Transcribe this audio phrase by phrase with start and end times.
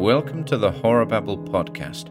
[0.00, 2.06] Welcome to the Horror Babble podcast.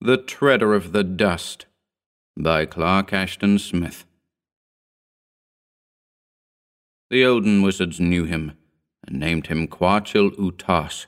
[0.00, 1.66] The Treader of the Dust
[2.36, 4.04] by Clark Ashton Smith.
[7.10, 8.52] The Elden wizards knew him
[9.04, 11.06] and named him Quachil Uttaus.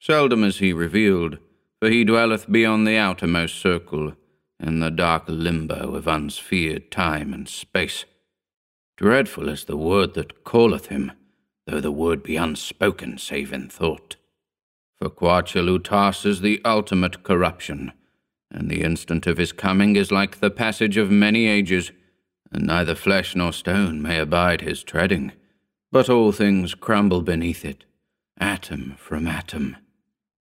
[0.00, 1.38] Seldom is he revealed,
[1.78, 4.14] for he dwelleth beyond the outermost circle
[4.62, 8.04] in the dark limbo of unsphered time and space.
[8.96, 11.12] Dreadful is the word that calleth him,
[11.66, 14.16] though the word be unspoken save in thought.
[14.96, 17.92] For Quachil Uttaus is the ultimate corruption,
[18.50, 21.90] and the instant of his coming is like the passage of many ages,
[22.52, 25.32] and neither flesh nor stone may abide his treading,
[25.90, 27.84] but all things crumble beneath it,
[28.38, 29.76] atom from atom.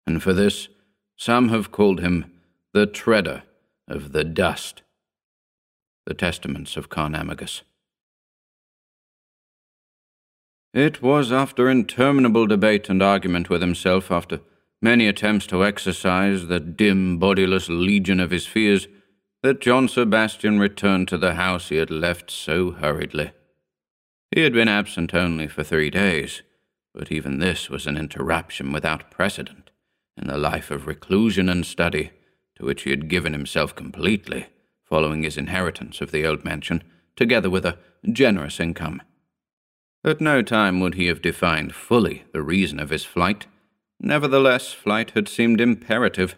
[0.06, 0.68] And for this,
[1.16, 2.26] some have called him
[2.74, 3.44] the Treader
[3.88, 4.82] of the dust.
[6.06, 7.62] The Testaments of Carnamagos.
[10.74, 14.42] It was after interminable debate and argument with himself, after
[14.82, 18.88] many attempts to exorcise the dim, bodiless legion of his fears,
[19.44, 23.32] that John Sebastian returned to the house he had left so hurriedly.
[24.32, 26.42] He had been absent only for three days,
[26.94, 29.70] but even this was an interruption without precedent
[30.18, 32.12] in the life of reclusion and study
[32.56, 34.48] to which he had given himself completely,
[34.84, 36.84] following his inheritance of the old mansion,
[37.16, 37.78] together with a
[38.12, 39.02] generous income.
[40.04, 43.48] At no time would he have defined fully the reason of his flight.
[44.00, 46.36] Nevertheless, flight had seemed imperative.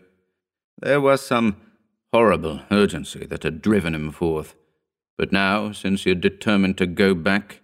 [0.77, 1.57] There was some
[2.13, 4.55] horrible urgency that had driven him forth.
[5.17, 7.61] But now, since he had determined to go back,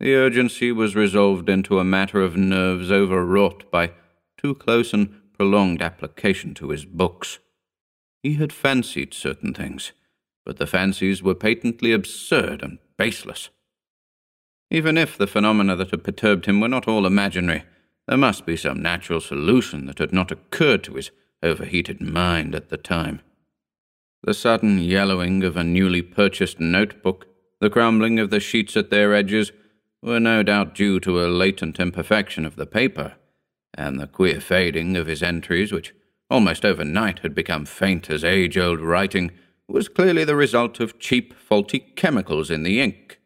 [0.00, 3.92] the urgency was resolved into a matter of nerves overwrought by
[4.36, 7.38] too close and prolonged application to his books.
[8.22, 9.92] He had fancied certain things,
[10.44, 13.50] but the fancies were patently absurd and baseless.
[14.70, 17.64] Even if the phenomena that had perturbed him were not all imaginary,
[18.06, 21.10] there must be some natural solution that had not occurred to his
[21.42, 23.20] overheated mind at the time.
[24.22, 27.26] The sudden yellowing of a newly purchased notebook,
[27.60, 29.52] the crumbling of the sheets at their edges,
[30.02, 33.14] were no doubt due to a latent imperfection of the paper,
[33.74, 35.94] and the queer fading of his entries, which
[36.30, 39.30] almost overnight had become faint as age old writing,
[39.66, 43.20] was clearly the result of cheap, faulty chemicals in the ink.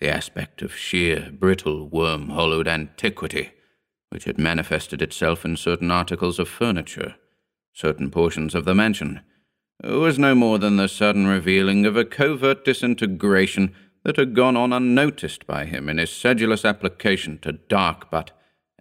[0.00, 3.50] The aspect of sheer, brittle, worm hollowed antiquity,
[4.10, 7.16] which had manifested itself in certain articles of furniture,
[7.72, 9.20] certain portions of the mansion,
[9.82, 14.72] was no more than the sudden revealing of a covert disintegration that had gone on
[14.72, 18.30] unnoticed by him in his sedulous application to dark but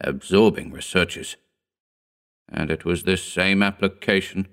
[0.02, 1.36] absorbing researches
[2.52, 4.48] and it was this same application,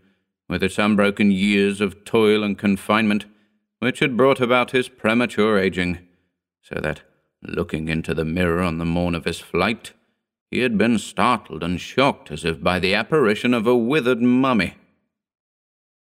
[0.49, 3.27] with its unbroken years of toil and confinement,
[3.81, 5.99] which had brought about his premature aging,
[6.63, 7.03] so that,
[7.43, 9.93] looking into the mirror on the morn of his flight,
[10.51, 14.75] he had been startled and shocked as if by the apparition of a withered mummy.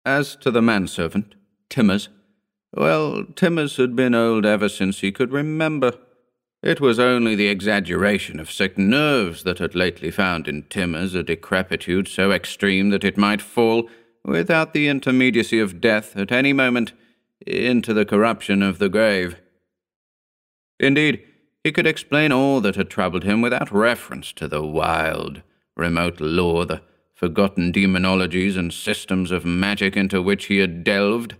[0.05, 1.35] As to the manservant,
[1.69, 2.09] Timmers,
[2.73, 5.93] well, Timmers had been old ever since he could remember.
[6.65, 11.21] It was only the exaggeration of sick nerves that had lately found in Timmers a
[11.21, 13.87] decrepitude so extreme that it might fall,
[14.23, 16.93] without the intermediacy of death, at any moment,
[17.45, 19.35] into the corruption of the grave.
[20.79, 21.21] Indeed,
[21.63, 25.43] he could explain all that had troubled him without reference to the wild,
[25.77, 26.81] remote lore, the
[27.13, 31.35] forgotten demonologies and systems of magic into which he had delved.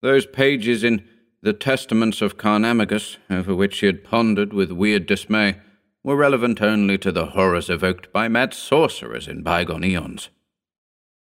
[0.00, 1.06] Those pages in
[1.40, 5.56] the testaments of Carnamagos, over which he had pondered with weird dismay,
[6.02, 10.30] were relevant only to the horrors evoked by mad sorcerers in bygone eons.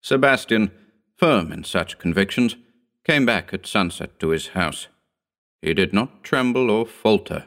[0.01, 0.71] Sebastian,
[1.17, 2.57] firm in such convictions,
[3.05, 4.89] came back at sunset to his house.
[5.61, 7.47] He did not tremble or falter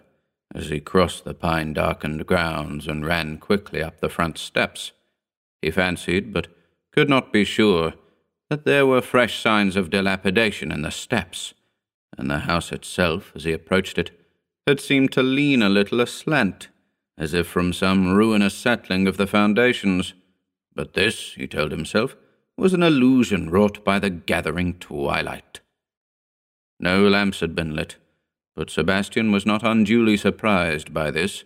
[0.54, 4.92] as he crossed the pine darkened grounds and ran quickly up the front steps.
[5.62, 6.48] He fancied, but
[6.92, 7.94] could not be sure,
[8.50, 11.54] that there were fresh signs of dilapidation in the steps
[12.18, 14.12] and the house itself, as he approached it,
[14.68, 16.70] had seemed to lean a little aslant,
[17.18, 20.14] as if from some ruinous settling of the foundations.
[20.76, 22.16] But this, he told himself,
[22.58, 25.62] was an illusion wrought by the gathering twilight.
[26.80, 27.96] No lamps had been lit,
[28.56, 31.44] but Sebastian was not unduly surprised by this,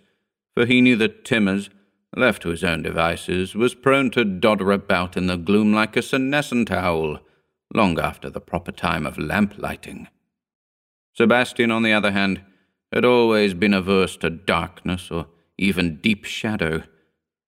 [0.56, 1.70] for he knew that Timmers,
[2.16, 6.02] left to his own devices, was prone to dodder about in the gloom like a
[6.02, 7.20] senescent owl,
[7.74, 10.08] long after the proper time of lamp lighting.
[11.16, 12.42] Sebastian, on the other hand,
[12.92, 15.28] had always been averse to darkness or
[15.58, 16.84] even deep shadow,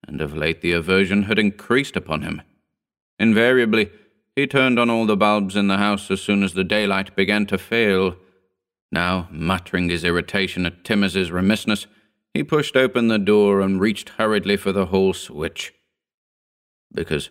[0.07, 2.41] and of late the aversion had increased upon him.
[3.19, 3.91] Invariably,
[4.35, 7.45] he turned on all the bulbs in the house as soon as the daylight began
[7.47, 8.15] to fail,
[8.91, 11.87] Now, muttering his irritation at Timmers's remissness,
[12.33, 15.73] he pushed open the door and reached hurriedly for the hall switch.
[16.93, 17.29] Because,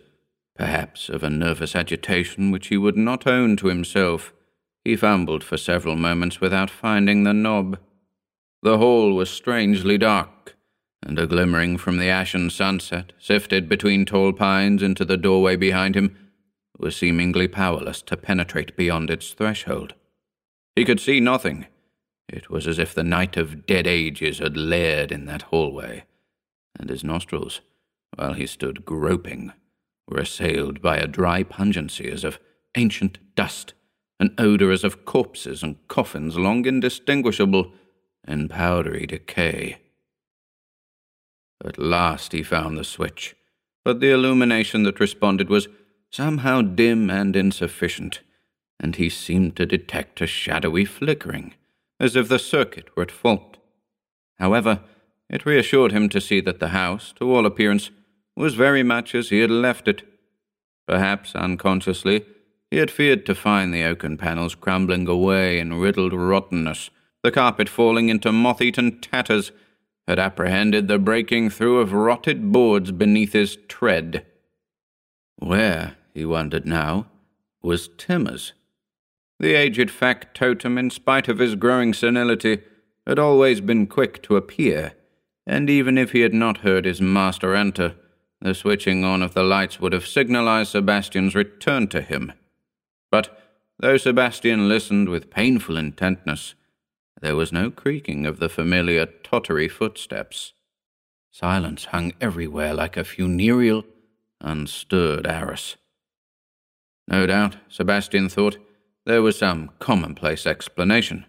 [0.55, 4.33] perhaps, of a nervous agitation which he would not own to himself,
[4.87, 7.77] he fumbled for several moments without finding the knob.
[8.63, 10.55] The hall was strangely dark,
[11.03, 15.95] and a glimmering from the ashen sunset, sifted between tall pines into the doorway behind
[15.95, 16.15] him,
[16.79, 19.93] was seemingly powerless to penetrate beyond its threshold.
[20.77, 21.65] He could see nothing.
[22.29, 26.05] It was as if the night of dead ages had laired in that hallway,
[26.79, 27.59] and his nostrils,
[28.15, 29.51] while he stood groping,
[30.07, 32.39] were assailed by a dry pungency as of
[32.77, 33.73] ancient dust,
[34.19, 37.71] an odour as of corpses and coffins long indistinguishable
[38.27, 39.77] in powdery decay.
[41.63, 43.35] At last he found the switch,
[43.83, 45.67] but the illumination that responded was
[46.11, 48.21] somehow dim and insufficient,
[48.79, 51.53] and he seemed to detect a shadowy flickering,
[51.99, 53.57] as if the circuit were at fault.
[54.39, 54.81] However,
[55.29, 57.91] it reassured him to see that the house, to all appearance,
[58.35, 60.03] was very much as he had left it.
[60.87, 62.25] Perhaps unconsciously,
[62.69, 66.89] he had feared to find the oaken panels crumbling away in riddled rottenness,
[67.23, 69.51] the carpet falling into moth eaten tatters,
[70.07, 74.25] had apprehended the breaking through of rotted boards beneath his tread.
[75.37, 77.07] Where, he wondered now,
[77.61, 78.53] was Timmers?
[79.39, 82.59] The aged factotum, in spite of his growing senility,
[83.05, 84.93] had always been quick to appear,
[85.45, 87.95] and even if he had not heard his master enter,
[88.41, 92.33] the switching on of the lights would have signalized Sebastian's return to him.
[93.11, 93.37] But
[93.79, 96.55] though Sebastian listened with painful intentness,
[97.21, 100.53] there was no creaking of the familiar tottery footsteps.
[101.31, 103.83] Silence hung everywhere like a funereal,
[104.41, 105.77] unstirred arras.
[107.07, 108.57] No doubt, Sebastian thought,
[109.05, 111.25] there was some commonplace explanation.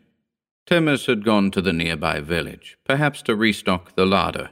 [0.66, 4.50] Timmers had gone to the nearby village, perhaps to restock the larder,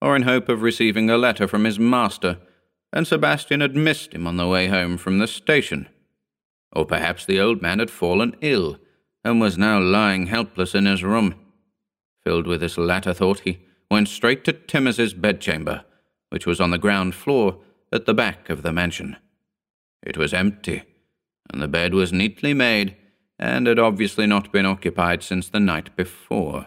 [0.00, 2.38] or in hope of receiving a letter from his master,
[2.92, 5.88] and Sebastian had missed him on the way home from the station.
[6.72, 8.78] Or perhaps the old man had fallen ill
[9.24, 11.34] and was now lying helpless in his room.
[12.22, 15.84] Filled with this latter thought, he went straight to Timmers's bedchamber,
[16.30, 17.58] which was on the ground floor
[17.92, 19.16] at the back of the mansion.
[20.02, 20.84] It was empty,
[21.52, 22.96] and the bed was neatly made,
[23.38, 26.66] and had obviously not been occupied since the night before.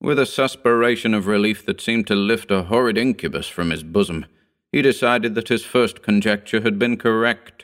[0.00, 4.26] With a suspiration of relief that seemed to lift a horrid incubus from his bosom,
[4.70, 7.63] he decided that his first conjecture had been correct.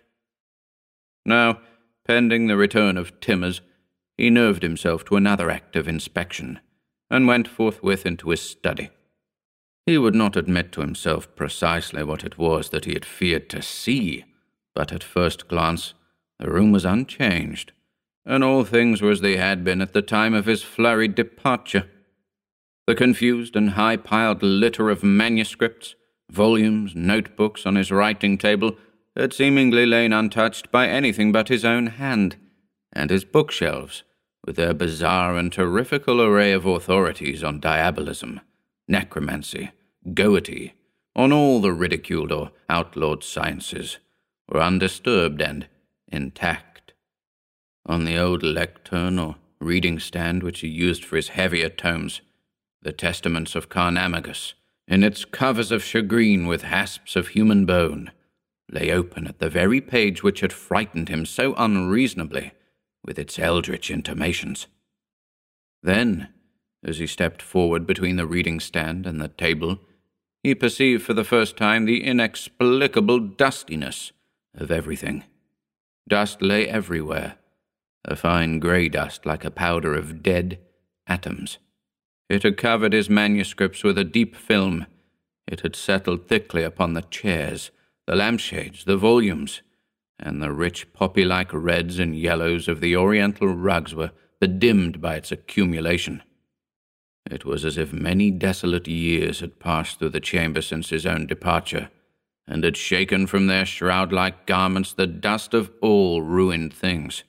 [1.24, 1.60] Now,
[2.06, 3.60] pending the return of Timmers,
[4.16, 6.60] he nerved himself to another act of inspection,
[7.10, 8.90] and went forthwith into his study.
[9.86, 13.62] He would not admit to himself precisely what it was that he had feared to
[13.62, 14.24] see,
[14.74, 15.94] but at first glance
[16.38, 17.72] the room was unchanged,
[18.24, 21.88] and all things were as they had been at the time of his flurried departure.
[22.86, 25.94] The confused and high piled litter of manuscripts,
[26.30, 28.76] volumes, notebooks on his writing table
[29.16, 32.36] had seemingly lain untouched by anything but his own hand,
[32.92, 34.02] and his bookshelves
[34.46, 38.40] with their bizarre and terrifical array of authorities on diabolism,
[38.88, 39.70] necromancy,
[40.14, 40.72] goety,
[41.14, 43.98] on all the ridiculed or outlawed sciences,
[44.48, 45.66] were undisturbed and
[46.08, 46.92] intact.
[47.86, 52.20] On the old lectern or reading stand which he used for his heavier tomes,
[52.82, 54.54] the Testaments of Carnamagos,
[54.88, 58.10] in its covers of shagreen with hasps of human bone,
[58.72, 62.52] lay open at the very page which had frightened him so unreasonably
[63.04, 64.66] with its eldritch intimations.
[65.82, 66.28] Then,
[66.84, 69.80] as he stepped forward between the reading stand and the table,
[70.42, 74.12] he perceived for the first time the inexplicable dustiness
[74.54, 75.24] of everything.
[76.08, 77.36] Dust lay everywhere,
[78.04, 80.58] a fine grey dust like a powder of dead
[81.06, 81.58] atoms.
[82.28, 84.86] It had covered his manuscripts with a deep film.
[85.46, 87.70] It had settled thickly upon the chairs,
[88.10, 89.62] the lampshades, the volumes
[90.18, 95.14] and the rich poppy like reds and yellows of the oriental rugs were bedimmed by
[95.14, 96.20] its accumulation.
[97.30, 101.28] It was as if many desolate years had passed through the chamber since his own
[101.28, 101.88] departure,
[102.48, 107.22] and had shaken from their shroud like garments the dust of all ruined things.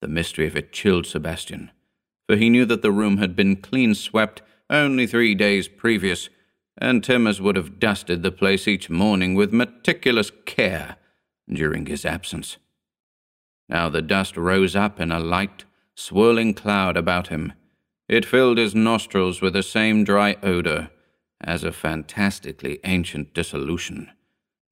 [0.00, 1.72] The mystery of it chilled Sebastian,
[2.28, 6.28] for he knew that the room had been clean swept only three days previous,
[6.80, 10.96] and Timmers would have dusted the place each morning with meticulous care
[11.48, 12.56] during his absence.
[13.68, 17.52] Now the dust rose up in a light, swirling cloud about him.
[18.08, 20.90] It filled his nostrils with the same dry odor
[21.40, 24.10] as a fantastically ancient dissolution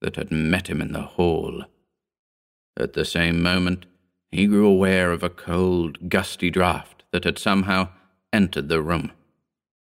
[0.01, 1.65] that had met him in the hall.
[2.79, 3.87] At the same moment,
[4.31, 7.89] he grew aware of a cold, gusty draught that had somehow
[8.33, 9.13] entered the room.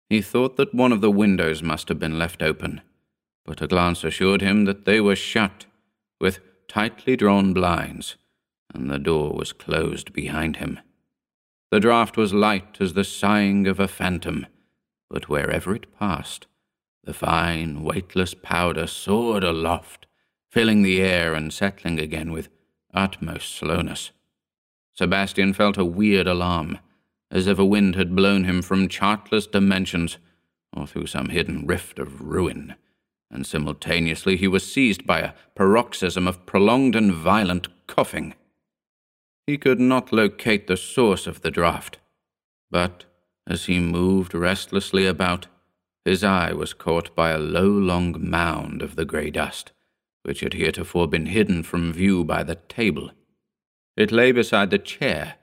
[0.09, 2.81] He thought that one of the windows must have been left open,
[3.45, 5.65] but a glance assured him that they were shut,
[6.19, 8.15] with tightly drawn blinds,
[8.73, 10.79] and the door was closed behind him.
[11.71, 14.45] The draught was light as the sighing of a phantom,
[15.09, 16.45] but wherever it passed,
[17.03, 20.05] the fine, weightless powder soared aloft,
[20.49, 22.49] filling the air and settling again with
[22.93, 24.11] utmost slowness.
[24.93, 26.79] Sebastian felt a weird alarm,
[27.31, 30.17] as if a wind had blown him from chartless dimensions
[30.73, 32.75] or through some hidden rift of ruin,
[33.31, 38.33] and simultaneously he was seized by a paroxysm of prolonged and violent coughing.
[39.47, 41.97] He could not locate the source of the draught,
[42.71, 43.05] but
[43.47, 45.47] as he moved restlessly about,
[46.03, 49.71] his eye was caught by a low, long mound of the grey dust,
[50.23, 53.11] which had heretofore been hidden from view by the table.
[53.95, 55.35] It lay beside the chair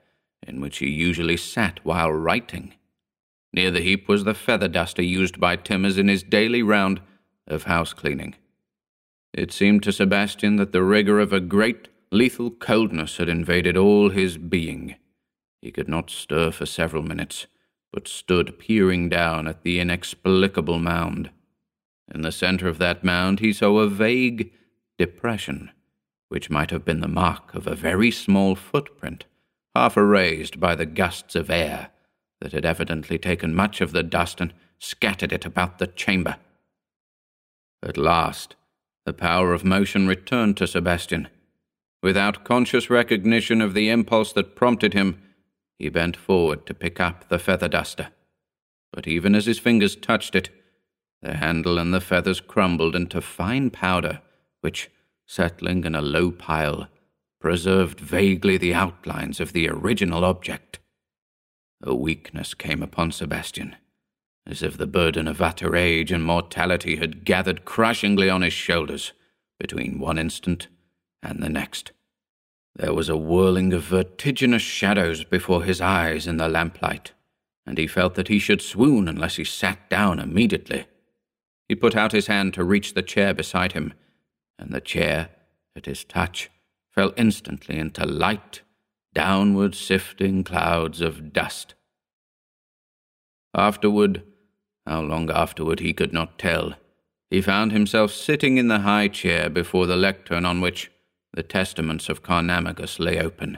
[0.47, 2.73] in which he usually sat while writing.
[3.53, 7.01] Near the heap was the feather duster used by Timmers in his daily round
[7.47, 8.35] of house cleaning.
[9.33, 14.09] It seemed to Sebastian that the rigor of a great Lethal coldness had invaded all
[14.09, 14.95] his being.
[15.61, 17.47] He could not stir for several minutes,
[17.91, 21.31] but stood peering down at the inexplicable mound.
[22.13, 24.51] In the center of that mound he saw a vague
[24.99, 25.71] depression,
[26.29, 29.25] which might have been the mark of a very small footprint,
[29.75, 31.89] half erased by the gusts of air
[32.41, 36.35] that had evidently taken much of the dust and scattered it about the chamber.
[37.81, 38.55] At last,
[39.05, 41.27] the power of motion returned to Sebastian.
[42.01, 45.21] Without conscious recognition of the impulse that prompted him,
[45.79, 48.09] he bent forward to pick up the feather duster.
[48.91, 50.49] But even as his fingers touched it,
[51.21, 54.21] the handle and the feathers crumbled into fine powder,
[54.61, 54.89] which,
[55.25, 56.87] settling in a low pile,
[57.43, 60.79] preserved vaguely the outlines of the original object.
[61.83, 63.75] A weakness came upon Sebastian,
[64.47, 69.11] as if the burden of utter age and mortality had gathered crushingly on his shoulders
[69.59, 70.69] between one instant
[71.21, 71.91] and the next.
[72.77, 77.11] There was a whirling of vertiginous shadows before his eyes in the lamplight,
[77.65, 80.85] and he felt that he should swoon unless he sat down immediately.
[81.67, 83.93] He put out his hand to reach the chair beside him,
[84.57, 85.27] and the chair,
[85.75, 86.49] at his touch,
[86.93, 88.61] fell instantly into light,
[89.13, 91.73] downward sifting clouds of dust.
[93.55, 94.23] Afterward,
[94.85, 96.73] how long afterward he could not tell,
[97.29, 100.91] he found himself sitting in the high chair before the lectern on which
[101.33, 103.57] the testaments of Carnamagos lay open.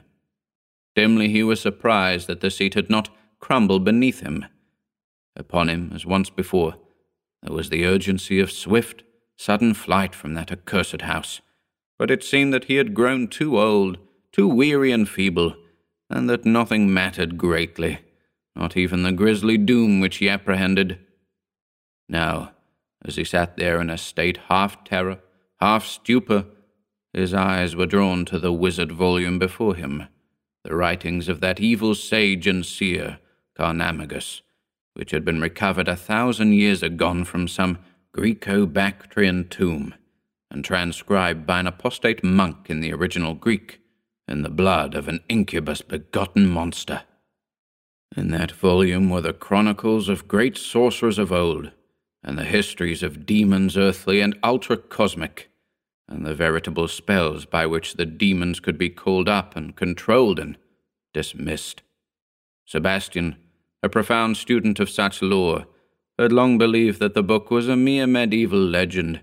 [0.96, 4.46] Dimly he was surprised that the seat had not crumbled beneath him.
[5.36, 6.76] Upon him, as once before,
[7.44, 9.04] there was the urgency of swift,
[9.36, 11.42] sudden flight from that accursed house.
[11.98, 13.98] But it seemed that he had grown too old,
[14.32, 15.56] too weary and feeble,
[16.10, 18.00] and that nothing mattered greatly,
[18.56, 21.00] not even the grisly doom which he apprehended.
[22.10, 22.52] Now,
[23.04, 25.20] as he sat there in a state half terror,
[25.60, 26.46] half stupor,
[27.14, 30.08] his eyes were drawn to the wizard volume before him,
[30.64, 33.20] the writings of that evil sage and seer,
[33.58, 34.42] Carnamagos,
[34.96, 37.78] which had been recovered a thousand years agone from some
[38.12, 39.94] Greco-Bactrian tomb,
[40.56, 43.82] and transcribed by an apostate monk in the original Greek,
[44.26, 47.02] in the blood of an incubus begotten monster.
[48.16, 51.72] In that volume were the chronicles of great sorcerers of old,
[52.24, 55.50] and the histories of demons earthly and ultra cosmic
[56.08, 60.58] and the veritable spells by which the demons could be called up and controlled and
[61.14, 61.82] dismissed.
[62.64, 63.36] Sebastian,
[63.84, 65.66] a profound student of such lore,
[66.18, 69.20] had long believed that the book was a mere medieval legend,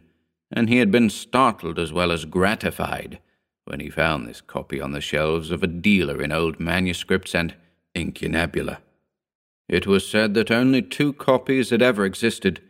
[0.53, 3.19] and he had been startled as well as gratified
[3.65, 7.55] when he found this copy on the shelves of a dealer in old manuscripts and
[7.95, 8.79] incunabula.
[9.69, 12.61] It was said that only two copies had ever existed,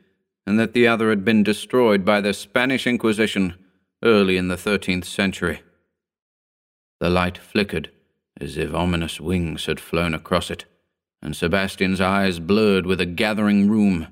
[0.46, 3.54] and that the other had been destroyed by the Spanish Inquisition
[4.02, 5.62] early in the thirteenth century.
[7.00, 7.90] The light flickered
[8.40, 10.64] as if ominous wings had flown across it,
[11.20, 14.08] and Sebastian's eyes blurred with a gathering rheum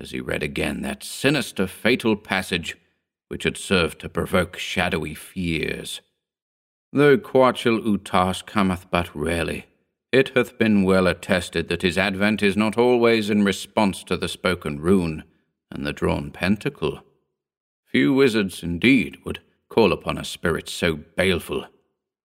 [0.00, 2.76] as he read again that sinister, fatal passage
[3.32, 6.02] which had served to provoke shadowy fears.
[6.92, 9.64] Though Quachil Uttaus cometh but rarely,
[10.12, 14.28] it hath been well attested that his advent is not always in response to the
[14.28, 15.24] spoken rune
[15.70, 17.00] and the drawn pentacle.
[17.86, 21.64] Few wizards, indeed, would call upon a spirit so baleful.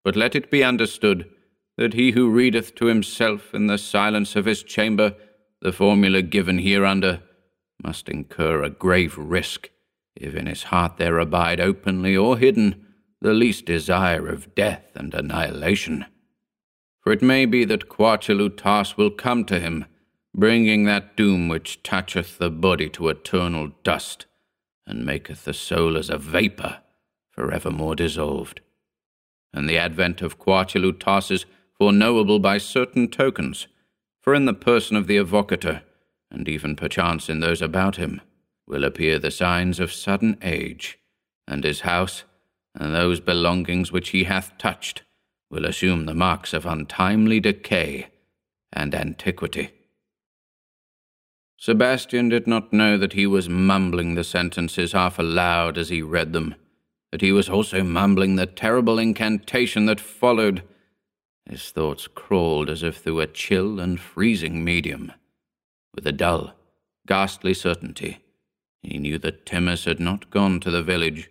[0.04, 1.30] But let it be understood
[1.78, 5.16] that he who readeth to himself in the silence of his chamber
[5.62, 7.22] the formula given hereunder
[7.84, 9.70] must incur a grave risk
[10.16, 12.86] if in his heart there abide openly or hidden
[13.22, 16.06] the least desire of death and annihilation.
[17.02, 19.86] for it may be that Quatchelu will come to him,
[20.34, 24.26] bringing that doom which toucheth the body to eternal dust,
[24.88, 26.80] and maketh the soul as a vapour,
[27.30, 28.62] for evermore dissolved.
[29.54, 31.46] And the advent of Quatchelu is
[31.80, 33.68] foreknowable by certain tokens,
[34.20, 35.82] for in the person of the evocator,
[36.32, 38.20] and even perchance in those about him,
[38.68, 40.98] will appear the signs of sudden age,
[41.48, 42.24] and his house,
[42.74, 45.04] and those belongings which he hath touched,
[45.50, 48.08] will assume the marks of untimely decay
[48.74, 49.72] and antiquity.
[51.58, 56.34] Sebastian did not know that he was mumbling the sentences half aloud as he read
[56.34, 56.56] them,
[57.12, 60.64] that he was also mumbling the terrible incantation that followed.
[61.46, 65.14] His thoughts crawled as if through a chill and freezing medium.
[65.94, 66.54] With a dull,
[67.08, 68.20] ghastly certainty,
[68.86, 71.30] he knew that Timmers had not gone to the village.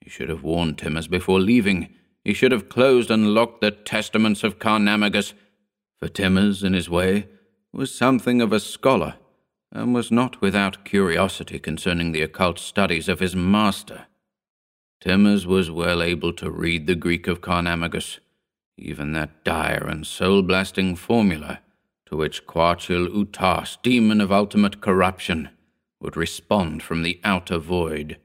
[0.00, 1.94] He should have warned Timmers before leaving.
[2.24, 5.32] He should have closed and locked the testaments of Carnamagos,
[5.98, 7.28] for Timmers, in his way,
[7.72, 9.14] was something of a scholar,
[9.70, 14.06] and was not without curiosity concerning the occult studies of his master.
[15.00, 18.18] Timmers was well able to read the Greek of Carnamagos,
[18.76, 21.60] even that dire and soul-blasting formula
[22.06, 25.48] to which Quachil Uttaus, demon of ultimate corruption,
[26.02, 28.18] would respond from the outer void.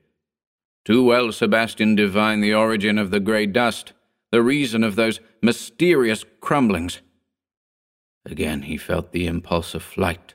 [0.84, 3.94] Too well Sebastian divined the origin of the grey dust,
[4.32, 7.02] the reason of those mysterious crumblings.
[8.26, 10.34] Again he felt the impulse of flight,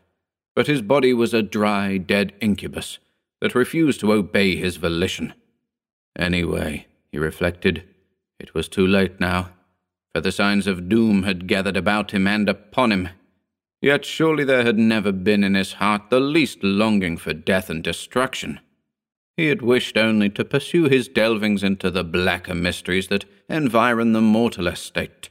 [0.54, 2.98] but his body was a dry, dead incubus
[3.40, 5.34] that refused to obey his volition.
[6.16, 7.84] Anyway, he reflected,
[8.38, 9.50] it was too late now,
[10.14, 13.08] for the signs of doom had gathered about him and upon him.
[13.82, 17.82] Yet surely there had never been in his heart the least longing for death and
[17.82, 18.60] destruction.
[19.36, 24.20] He had wished only to pursue his delvings into the blacker mysteries that environ the
[24.20, 25.30] mortal estate.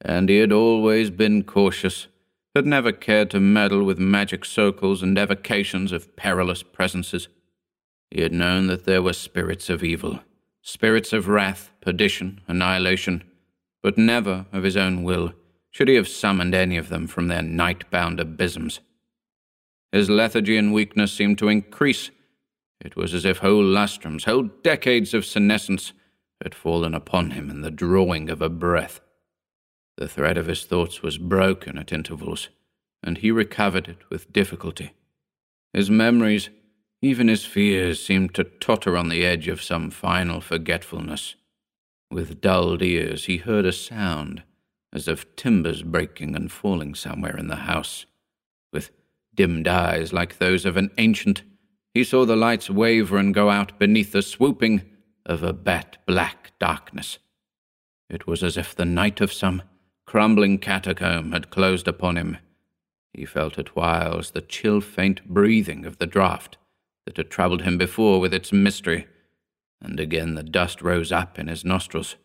[0.00, 2.06] And he had always been cautious,
[2.54, 7.26] had never cared to meddle with magic circles and evocations of perilous presences.
[8.12, 10.20] He had known that there were spirits of evil,
[10.62, 13.24] spirits of wrath, perdition, annihilation,
[13.82, 15.32] but never of his own will
[15.70, 18.80] should he have summoned any of them from their night bound abysms.
[19.92, 22.10] His lethargy and weakness seemed to increase
[22.80, 25.92] it was as if whole lustrums, whole decades of senescence,
[26.42, 29.00] had fallen upon him in the drawing of a breath.
[29.98, 32.48] The thread of his thoughts was broken at intervals,
[33.02, 34.92] and he recovered it with difficulty.
[35.74, 36.48] His memories,
[37.02, 41.34] even his fears, seemed to totter on the edge of some final forgetfulness.
[42.10, 44.42] With dulled ears, he heard a sound,
[44.92, 48.06] as of timbers breaking and falling somewhere in the house.
[48.72, 48.90] With
[49.34, 51.42] dimmed eyes like those of an ancient,
[51.94, 54.82] he saw the lights waver and go out beneath the swooping
[55.26, 57.18] of a bat black darkness.
[58.08, 59.62] It was as if the night of some
[60.06, 62.38] crumbling catacomb had closed upon him.
[63.12, 66.56] He felt at whiles the chill, faint breathing of the draught
[67.06, 69.06] that had troubled him before with its mystery,
[69.80, 72.16] and again the dust rose up in his nostrils.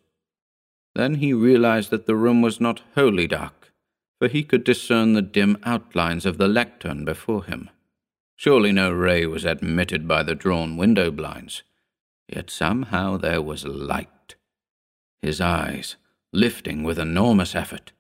[0.95, 3.73] Then he realized that the room was not wholly dark,
[4.17, 7.69] for he could discern the dim outlines of the lectern before him.
[8.37, 11.63] Surely no ray was admitted by the drawn window blinds.
[12.27, 14.35] Yet somehow there was light.
[15.21, 15.95] His eyes,
[16.31, 17.91] lifting with enormous effort,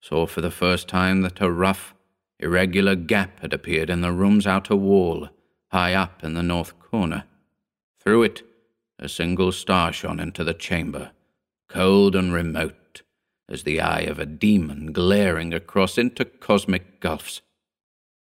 [0.00, 1.94] saw for the first time that a rough,
[2.38, 5.30] irregular gap had appeared in the room's outer wall,
[5.70, 7.24] high up in the north corner.
[7.98, 8.42] Through it,
[8.98, 11.12] a single star shone into the chamber,
[11.72, 13.00] cold and remote,
[13.48, 17.40] as the eye of a demon glaring across into cosmic gulfs.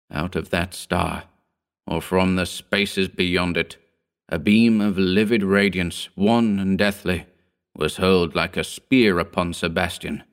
[0.10, 1.26] Out of that star,
[1.86, 3.76] or from the spaces beyond it,
[4.30, 7.26] a beam of livid radiance, wan and deathly,
[7.76, 10.24] was hurled like a spear upon Sebastian.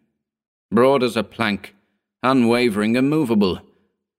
[0.71, 1.75] Broad as a plank,
[2.23, 3.61] unwavering, immovable,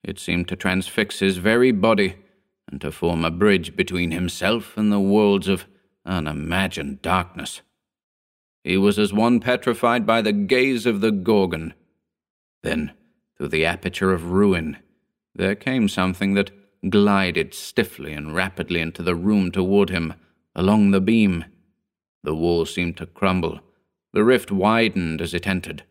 [0.04, 2.17] it seemed to transfix his very body
[2.69, 5.67] and to form a bridge between himself and the worlds of
[6.06, 7.62] unimagined darkness.
[8.63, 11.73] He was as one petrified by the gaze of the Gorgon.
[12.62, 12.93] Then,
[13.38, 14.78] through the aperture of ruin,
[15.36, 16.52] there came something that
[16.89, 20.13] glided stiffly and rapidly into the room toward him,
[20.56, 21.45] along the beam.
[22.23, 23.60] The wall seemed to crumble.
[24.13, 25.84] The rift widened as it entered.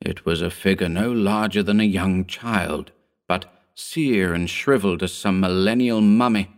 [0.00, 2.92] It was a figure no larger than a young child,
[3.26, 6.50] but sere and shriveled as some millennial mummy.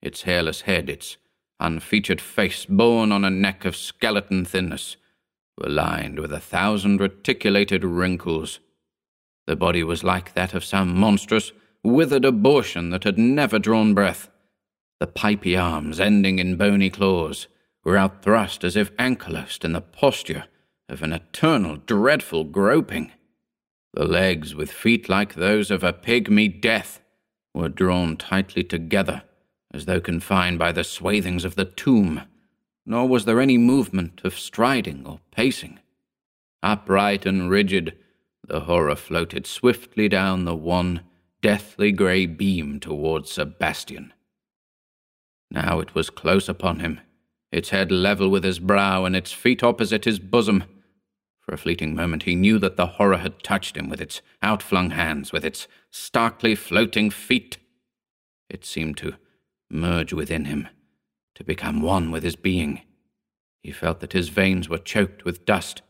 [0.00, 1.16] Its hairless head, its
[1.62, 4.96] unfeatured face, borne on a neck of skeleton thinness,
[5.56, 8.58] were lined with a thousand reticulated wrinkles.
[9.46, 11.52] The body was like that of some monstrous,
[11.84, 14.28] withered abortion that had never drawn breath.
[15.00, 17.48] The pipy arms, ending in bony claws,
[17.84, 20.44] were outthrust as if ankylosed in the posture
[20.88, 23.10] of an eternal, dreadful groping.
[23.94, 27.00] The legs, with feet like those of a pygmy death,
[27.54, 29.22] were drawn tightly together,
[29.72, 32.22] as though confined by the swathings of the tomb,
[32.84, 35.78] nor was there any movement of striding or pacing.
[36.62, 37.96] Upright and rigid,
[38.46, 41.00] the horror floated swiftly down the one
[41.40, 44.12] deathly grey beam towards Sebastian.
[45.50, 47.00] Now it was close upon him,
[47.50, 50.64] its head level with his brow and its feet opposite his bosom.
[51.40, 54.90] For a fleeting moment he knew that the horror had touched him with its outflung
[54.90, 57.58] hands, with its starkly floating feet.
[58.48, 59.16] It seemed to
[59.72, 60.68] merge within him,
[61.34, 62.82] to become one with his being.
[63.62, 65.82] He felt that his veins were choked with dust,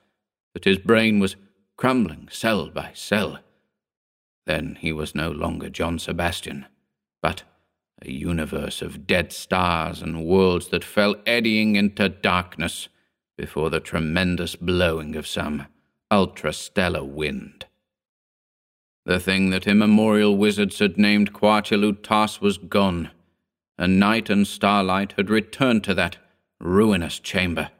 [0.55, 1.37] that his brain was
[1.77, 3.41] crumbling cell by cell.
[4.47, 6.67] Then he was no longer John Sebastian,
[7.23, 7.45] but
[8.01, 12.89] a universe of dead stars and worlds that fell eddying into darkness
[13.39, 15.67] before the tremendous blowing of some
[16.11, 17.67] ultrastellar wind.
[19.05, 23.11] The thing that immemorial wizards had named Quachil Uttaus was gone,
[23.79, 26.19] and night and starlight had returned to that
[26.61, 27.71] ruinous chamber.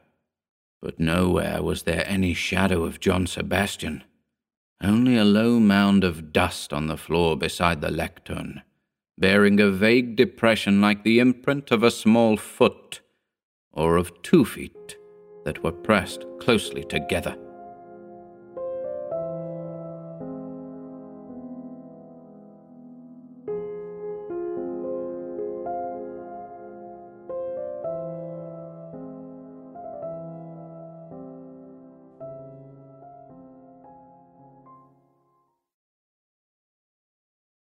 [0.81, 4.03] But nowhere was there any shadow of John Sebastian,
[4.81, 8.61] only a low mound of dust on the floor beside the lectern,
[9.17, 12.99] bearing a vague depression like the imprint of a small foot
[13.71, 14.97] or of two feet
[15.45, 17.37] that were pressed closely together.